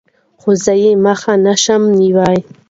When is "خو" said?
0.41-0.49